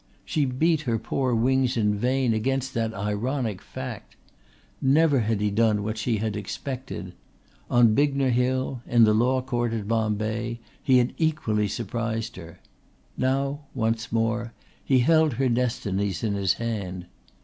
She 0.25 0.45
beat 0.45 0.81
her 0.89 0.97
poor 0.97 1.35
wings 1.35 1.77
in 1.77 1.93
vain 1.93 2.33
against 2.33 2.73
that 2.73 2.91
ironic 2.91 3.61
fact. 3.61 4.15
Never 4.81 5.19
had 5.19 5.39
he 5.41 5.51
done 5.51 5.83
what 5.83 5.95
she 5.95 6.17
had 6.17 6.35
expected. 6.35 7.13
On 7.69 7.93
Bignor 7.93 8.31
Hill, 8.31 8.81
in 8.87 9.03
the 9.03 9.13
Law 9.13 9.43
Court 9.43 9.73
at 9.73 9.87
Bombay, 9.87 10.59
he 10.81 10.97
had 10.97 11.13
equally 11.19 11.67
surprised 11.67 12.35
her. 12.35 12.59
Now 13.15 13.59
once 13.75 14.11
more 14.11 14.53
he 14.83 15.01
held 15.01 15.33
her 15.33 15.47
destinies 15.49 16.23
in 16.23 16.33
his 16.33 16.53
hand. 16.53 17.05